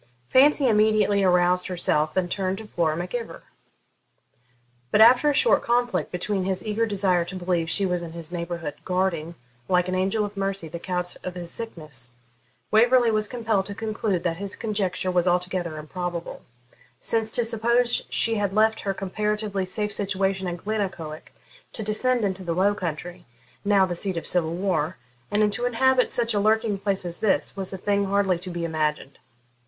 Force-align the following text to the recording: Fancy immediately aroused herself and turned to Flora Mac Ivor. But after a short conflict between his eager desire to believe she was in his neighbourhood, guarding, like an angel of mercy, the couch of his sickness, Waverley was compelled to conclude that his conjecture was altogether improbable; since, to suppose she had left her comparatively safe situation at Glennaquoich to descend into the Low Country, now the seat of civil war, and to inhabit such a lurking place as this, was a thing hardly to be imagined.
Fancy 0.29 0.67
immediately 0.67 1.21
aroused 1.23 1.67
herself 1.67 2.17
and 2.17 2.31
turned 2.31 2.57
to 2.57 2.65
Flora 2.65 2.97
Mac 2.97 3.13
Ivor. 3.13 3.43
But 4.89 4.99
after 4.99 5.29
a 5.29 5.33
short 5.35 5.61
conflict 5.61 6.11
between 6.11 6.43
his 6.43 6.65
eager 6.65 6.87
desire 6.87 7.23
to 7.25 7.35
believe 7.35 7.69
she 7.69 7.85
was 7.85 8.01
in 8.01 8.13
his 8.13 8.31
neighbourhood, 8.31 8.73
guarding, 8.83 9.35
like 9.69 9.87
an 9.87 9.93
angel 9.93 10.25
of 10.25 10.35
mercy, 10.35 10.67
the 10.67 10.79
couch 10.79 11.17
of 11.23 11.35
his 11.35 11.51
sickness, 11.51 12.13
Waverley 12.71 13.11
was 13.11 13.27
compelled 13.27 13.67
to 13.67 13.75
conclude 13.75 14.23
that 14.23 14.37
his 14.37 14.55
conjecture 14.55 15.11
was 15.11 15.27
altogether 15.27 15.77
improbable; 15.77 16.41
since, 16.99 17.29
to 17.29 17.43
suppose 17.43 18.03
she 18.09 18.33
had 18.37 18.53
left 18.53 18.81
her 18.81 18.95
comparatively 18.95 19.67
safe 19.67 19.93
situation 19.93 20.47
at 20.47 20.57
Glennaquoich 20.65 21.31
to 21.73 21.83
descend 21.83 22.25
into 22.25 22.43
the 22.43 22.55
Low 22.55 22.73
Country, 22.73 23.27
now 23.63 23.85
the 23.85 23.93
seat 23.93 24.17
of 24.17 24.25
civil 24.25 24.55
war, 24.55 24.97
and 25.29 25.53
to 25.53 25.65
inhabit 25.67 26.11
such 26.11 26.33
a 26.33 26.39
lurking 26.39 26.79
place 26.79 27.05
as 27.05 27.19
this, 27.19 27.55
was 27.55 27.71
a 27.71 27.77
thing 27.77 28.05
hardly 28.05 28.39
to 28.39 28.49
be 28.49 28.65
imagined. 28.65 29.19